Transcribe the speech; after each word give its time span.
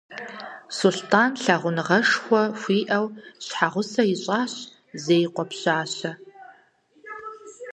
Сулътӏан 0.75 1.31
лъагъуныгъэшхуэ 1.43 2.41
хуиӏэу 2.59 3.05
щхьэгъусэ 3.43 4.01
ищӏащ 4.13 4.53
Зеикъуэ 5.03 5.45
пщащэ. 5.49 6.11